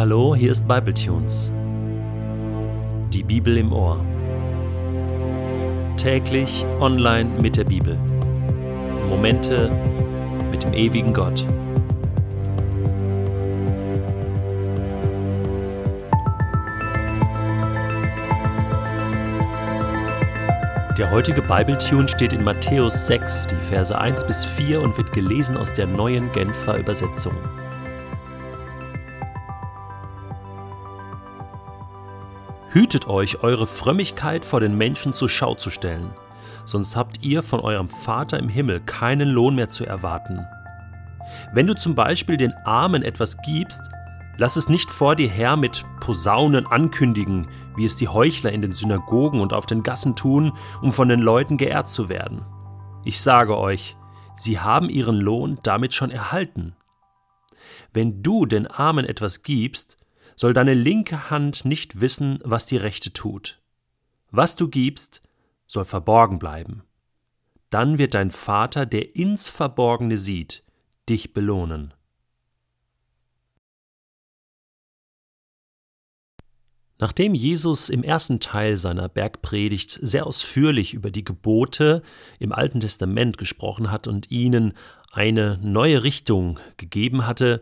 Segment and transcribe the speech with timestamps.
[0.00, 1.52] Hallo, hier ist Bibletunes.
[3.12, 4.02] Die Bibel im Ohr.
[5.98, 7.98] Täglich online mit der Bibel.
[9.10, 9.70] Momente
[10.50, 11.44] mit dem ewigen Gott.
[20.96, 25.58] Der heutige Bibletune steht in Matthäus 6, die Verse 1 bis 4 und wird gelesen
[25.58, 27.34] aus der neuen Genfer Übersetzung.
[32.72, 36.12] Hütet euch, eure Frömmigkeit vor den Menschen zur Schau zu stellen,
[36.64, 40.46] sonst habt ihr von eurem Vater im Himmel keinen Lohn mehr zu erwarten.
[41.52, 43.82] Wenn du zum Beispiel den Armen etwas gibst,
[44.36, 48.72] lass es nicht vor dir her mit Posaunen ankündigen, wie es die Heuchler in den
[48.72, 52.42] Synagogen und auf den Gassen tun, um von den Leuten geehrt zu werden.
[53.04, 53.96] Ich sage euch,
[54.36, 56.76] sie haben ihren Lohn damit schon erhalten.
[57.92, 59.96] Wenn du den Armen etwas gibst,
[60.40, 63.60] soll deine linke Hand nicht wissen, was die rechte tut.
[64.30, 65.20] Was du gibst,
[65.66, 66.82] soll verborgen bleiben.
[67.68, 70.64] Dann wird dein Vater, der ins Verborgene sieht,
[71.10, 71.92] dich belohnen.
[76.98, 82.02] Nachdem Jesus im ersten Teil seiner Bergpredigt sehr ausführlich über die Gebote
[82.38, 84.72] im Alten Testament gesprochen hat und ihnen
[85.12, 87.60] eine neue Richtung gegeben hatte,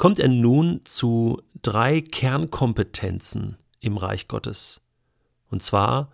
[0.00, 4.80] kommt er nun zu drei Kernkompetenzen im Reich Gottes.
[5.48, 6.12] Und zwar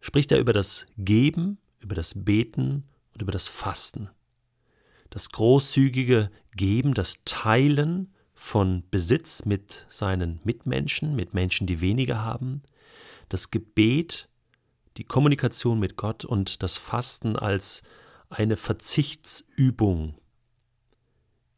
[0.00, 2.84] spricht er über das Geben, über das Beten
[3.14, 4.10] und über das Fasten.
[5.10, 12.62] Das großzügige Geben, das Teilen von Besitz mit seinen Mitmenschen, mit Menschen, die weniger haben,
[13.28, 14.28] das Gebet,
[14.96, 17.82] die Kommunikation mit Gott und das Fasten als
[18.30, 20.14] eine Verzichtsübung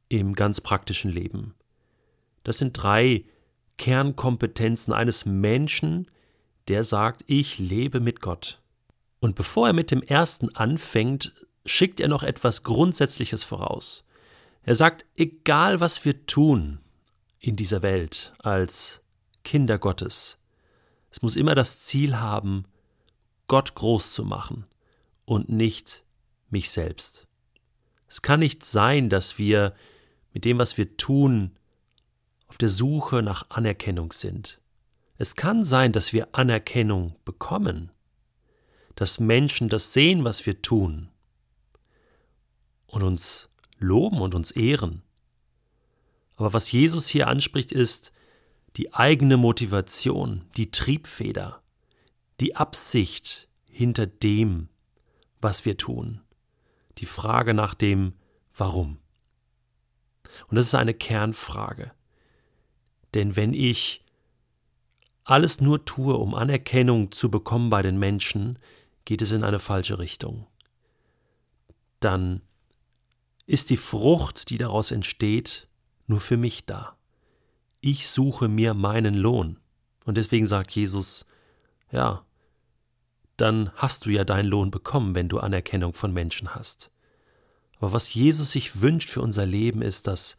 [0.09, 1.55] im ganz praktischen Leben.
[2.43, 3.25] Das sind drei
[3.77, 6.11] Kernkompetenzen eines Menschen,
[6.69, 8.61] der sagt, ich lebe mit Gott.
[9.21, 11.33] Und bevor er mit dem ersten anfängt,
[11.67, 14.07] schickt er noch etwas Grundsätzliches voraus.
[14.63, 16.81] Er sagt, egal was wir tun
[17.39, 19.01] in dieser Welt als
[19.45, 20.39] Kinder Gottes,
[21.11, 22.67] es muss immer das Ziel haben,
[23.47, 24.67] Gott groß zu machen
[25.25, 26.05] und nicht
[26.51, 27.27] mich selbst.
[28.07, 29.75] Es kann nicht sein, dass wir
[30.33, 31.57] mit dem, was wir tun,
[32.51, 34.61] auf der Suche nach Anerkennung sind.
[35.19, 37.93] Es kann sein, dass wir Anerkennung bekommen,
[38.97, 41.11] dass Menschen das sehen, was wir tun
[42.89, 45.03] und uns loben und uns ehren.
[46.35, 48.11] Aber was Jesus hier anspricht, ist
[48.77, 51.63] die eigene Motivation, die Triebfeder,
[52.41, 54.69] die Absicht hinter dem,
[55.41, 56.21] was wir tun,
[56.99, 58.15] die Frage nach dem
[58.57, 58.99] Warum.
[60.49, 61.93] Und das ist eine Kernfrage.
[63.15, 64.05] Denn wenn ich
[65.25, 68.59] alles nur tue, um Anerkennung zu bekommen bei den Menschen,
[69.05, 70.47] geht es in eine falsche Richtung.
[72.01, 72.41] Dann
[73.47, 75.69] ist die Frucht, die daraus entsteht,
[76.07, 76.97] nur für mich da.
[77.81, 79.59] Ich suche mir meinen Lohn.
[80.05, 81.27] Und deswegen sagt Jesus,
[81.91, 82.25] ja,
[83.37, 86.91] dann hast du ja deinen Lohn bekommen, wenn du Anerkennung von Menschen hast.
[87.79, 90.37] Aber was Jesus sich wünscht für unser Leben ist, dass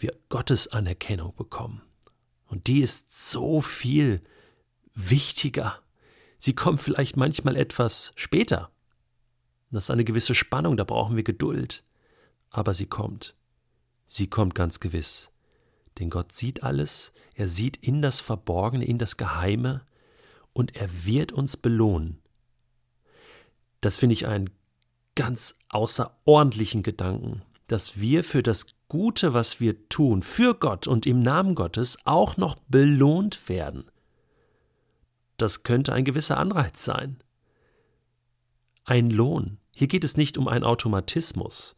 [0.00, 1.82] wir Gottes Anerkennung bekommen.
[2.46, 4.22] Und die ist so viel
[4.94, 5.78] wichtiger.
[6.38, 8.70] Sie kommt vielleicht manchmal etwas später.
[9.70, 11.84] Das ist eine gewisse Spannung, da brauchen wir Geduld.
[12.50, 13.36] Aber sie kommt.
[14.06, 15.30] Sie kommt ganz gewiss.
[15.98, 19.86] Denn Gott sieht alles, er sieht in das Verborgene, in das Geheime,
[20.52, 22.18] und er wird uns belohnen.
[23.80, 24.50] Das finde ich einen
[25.14, 31.20] ganz außerordentlichen Gedanken, dass wir für das Gute, was wir tun, für Gott und im
[31.20, 33.84] Namen Gottes auch noch belohnt werden.
[35.36, 37.22] Das könnte ein gewisser Anreiz sein.
[38.84, 39.58] Ein Lohn.
[39.76, 41.76] Hier geht es nicht um einen Automatismus,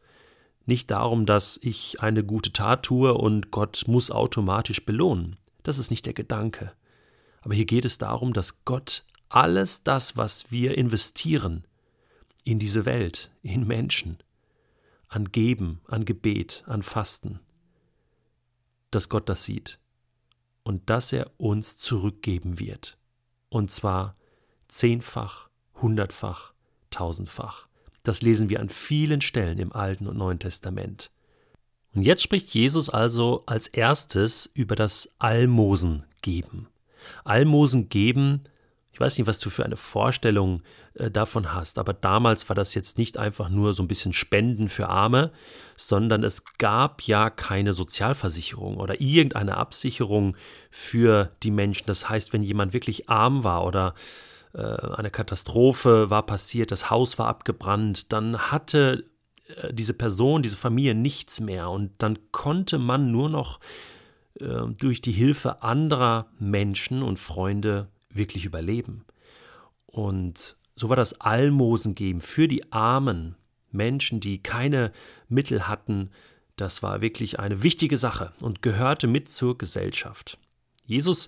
[0.65, 5.35] nicht darum, dass ich eine gute Tat tue und Gott muss automatisch belohnen.
[5.61, 6.73] Das ist nicht der Gedanke.
[7.43, 11.67] Aber hier geht es darum, dass Gott alles das, was wir investieren
[12.43, 14.17] in diese Welt, in Menschen,
[15.13, 17.39] an Geben, an Gebet, an Fasten,
[18.89, 19.79] dass Gott das sieht
[20.63, 22.97] und dass er uns zurückgeben wird.
[23.49, 24.15] Und zwar
[24.67, 26.53] zehnfach, hundertfach,
[26.89, 27.67] tausendfach.
[28.01, 31.11] Das lesen wir an vielen Stellen im Alten und Neuen Testament.
[31.93, 36.67] Und jetzt spricht Jesus also als erstes über das Almosen geben.
[37.23, 38.41] Almosen geben
[38.93, 40.61] Ich weiß nicht, was du für eine Vorstellung
[40.93, 44.69] äh, davon hast, aber damals war das jetzt nicht einfach nur so ein bisschen Spenden
[44.69, 45.31] für Arme,
[45.75, 50.37] sondern es gab ja keine Sozialversicherung oder irgendeine Absicherung
[50.69, 51.87] für die Menschen.
[51.87, 53.95] Das heißt, wenn jemand wirklich arm war oder
[54.53, 59.05] äh, eine Katastrophe war passiert, das Haus war abgebrannt, dann hatte
[59.47, 63.59] äh, diese Person, diese Familie nichts mehr und dann konnte man nur noch
[64.79, 69.05] durch die Hilfe anderer Menschen und Freunde wirklich überleben.
[69.85, 73.35] Und so war das Almosen geben für die armen
[73.71, 74.91] Menschen, die keine
[75.27, 76.09] Mittel hatten,
[76.55, 80.37] das war wirklich eine wichtige Sache und gehörte mit zur Gesellschaft.
[80.85, 81.27] Jesus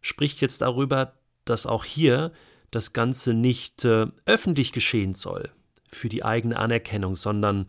[0.00, 2.32] spricht jetzt darüber, dass auch hier
[2.70, 5.50] das Ganze nicht äh, öffentlich geschehen soll
[5.90, 7.66] für die eigene Anerkennung, sondern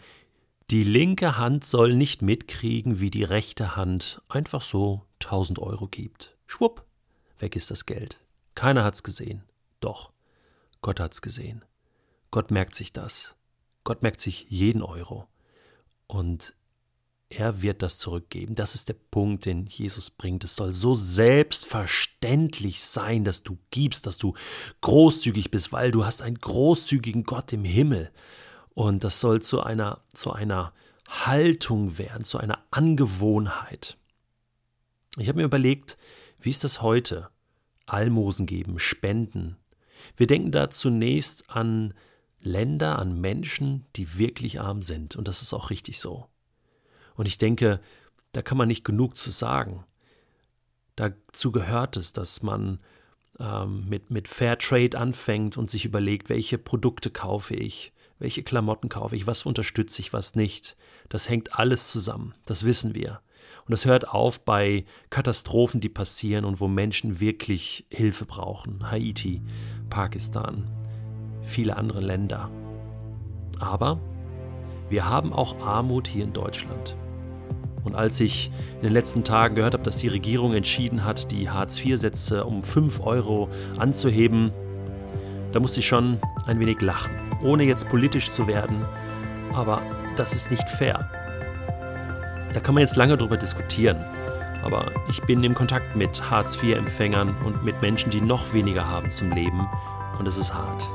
[0.70, 6.36] die linke Hand soll nicht mitkriegen, wie die rechte Hand einfach so 1000 Euro gibt.
[6.46, 6.84] Schwupp,
[7.40, 8.20] weg ist das Geld.
[8.58, 9.44] Keiner hat's gesehen.
[9.82, 10.10] Doch,
[10.82, 11.64] Gott hat's gesehen.
[12.32, 13.36] Gott merkt sich das.
[13.84, 15.28] Gott merkt sich jeden Euro.
[16.08, 16.56] Und
[17.30, 18.56] er wird das zurückgeben.
[18.56, 20.44] Das ist der Punkt, den Jesus bringt.
[20.44, 24.34] Es soll so selbstverständlich sein, dass du gibst, dass du
[24.82, 28.12] großzügig bist, weil du hast einen großzügigen Gott im Himmel.
[28.74, 30.74] Und das soll zu einer, zu einer
[31.08, 34.00] Haltung werden, zu einer Angewohnheit.
[35.16, 35.96] Ich habe mir überlegt,
[36.42, 37.30] wie ist das heute?
[37.88, 39.58] Almosen geben, spenden.
[40.16, 41.94] Wir denken da zunächst an
[42.40, 45.16] Länder, an Menschen, die wirklich arm sind.
[45.16, 46.28] Und das ist auch richtig so.
[47.16, 47.82] Und ich denke,
[48.32, 49.84] da kann man nicht genug zu sagen.
[50.96, 52.80] Dazu gehört es, dass man
[53.40, 58.90] ähm, mit, mit Fair Trade anfängt und sich überlegt, welche Produkte kaufe ich, welche Klamotten
[58.90, 60.76] kaufe ich, was unterstütze ich, was nicht.
[61.10, 63.22] Das hängt alles zusammen, das wissen wir.
[63.66, 68.90] Und es hört auf bei Katastrophen, die passieren und wo Menschen wirklich Hilfe brauchen.
[68.90, 69.42] Haiti,
[69.90, 70.68] Pakistan,
[71.42, 72.50] viele andere Länder.
[73.60, 74.00] Aber
[74.90, 76.96] wir haben auch Armut hier in Deutschland.
[77.84, 81.50] Und als ich in den letzten Tagen gehört habe, dass die Regierung entschieden hat, die
[81.50, 84.52] Hartz-IV-Sätze um 5 Euro anzuheben,
[85.54, 87.12] da musste ich schon ein wenig lachen,
[87.42, 88.86] ohne jetzt politisch zu werden.
[89.54, 89.82] Aber
[90.18, 91.10] das ist nicht fair.
[92.54, 93.98] Da kann man jetzt lange drüber diskutieren.
[94.64, 99.32] Aber ich bin im Kontakt mit Hartz-IV-Empfängern und mit Menschen, die noch weniger haben zum
[99.32, 99.68] Leben.
[100.20, 100.90] Und es ist hart.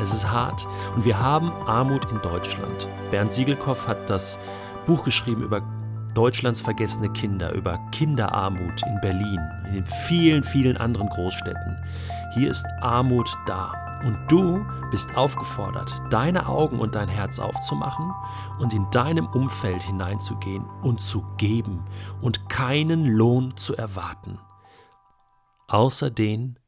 [0.00, 0.66] Es ist hart.
[0.94, 2.88] Und wir haben Armut in Deutschland.
[3.10, 4.38] Bernd Siegelkopf hat das
[4.86, 5.60] Buch geschrieben über
[6.14, 11.76] Deutschlands vergessene Kinder, über Kinderarmut in Berlin, in den vielen, vielen anderen Großstädten.
[12.34, 13.87] Hier ist Armut da.
[14.04, 18.12] Und du bist aufgefordert, deine Augen und dein Herz aufzumachen
[18.58, 21.84] und in deinem Umfeld hineinzugehen und zu geben
[22.20, 24.38] und keinen Lohn zu erwarten,
[25.66, 26.58] außer den,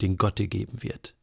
[0.00, 1.17] den Gott dir geben wird.